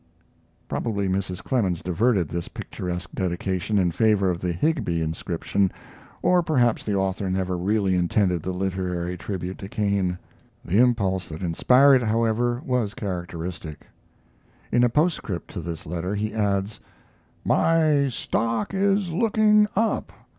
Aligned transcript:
Probably 0.67 1.07
Mrs. 1.07 1.43
Clemens 1.43 1.83
diverted 1.83 2.27
this 2.27 2.47
picturesque 2.47 3.11
dedication 3.13 3.77
in 3.77 3.91
favor 3.91 4.31
of 4.31 4.39
the 4.39 4.51
Higbie 4.51 4.99
inscription, 4.99 5.71
or 6.23 6.41
perhaps 6.41 6.81
the 6.83 6.95
author 6.95 7.29
never 7.29 7.55
really 7.55 7.93
intended 7.95 8.41
the 8.41 8.51
literary 8.51 9.15
tribute 9.15 9.59
to 9.59 9.69
Cain. 9.69 10.17
The 10.65 10.79
impulse 10.79 11.29
that 11.29 11.43
inspired 11.43 12.01
it, 12.01 12.01
however, 12.07 12.63
was 12.65 12.95
characteristic. 12.95 13.85
In 14.71 14.83
a 14.83 14.89
postscript 14.89 15.51
to 15.51 15.61
this 15.61 15.85
letter 15.85 16.15
he 16.15 16.33
adds: 16.33 16.79
My 17.45 18.07
stock 18.09 18.73
is 18.73 19.11
looking 19.11 19.67
up. 19.75 20.11